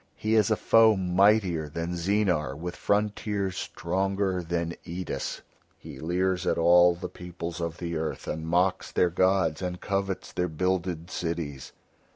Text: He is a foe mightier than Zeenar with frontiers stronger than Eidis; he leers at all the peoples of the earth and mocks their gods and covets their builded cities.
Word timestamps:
He 0.15 0.33
is 0.33 0.49
a 0.49 0.55
foe 0.55 0.95
mightier 0.95 1.69
than 1.69 1.93
Zeenar 1.95 2.55
with 2.57 2.75
frontiers 2.75 3.55
stronger 3.55 4.41
than 4.41 4.73
Eidis; 4.83 5.41
he 5.77 5.99
leers 5.99 6.47
at 6.47 6.57
all 6.57 6.95
the 6.95 7.07
peoples 7.07 7.61
of 7.61 7.77
the 7.77 7.95
earth 7.95 8.27
and 8.27 8.47
mocks 8.47 8.91
their 8.91 9.11
gods 9.11 9.61
and 9.61 9.79
covets 9.79 10.33
their 10.33 10.47
builded 10.47 11.11
cities. 11.11 11.71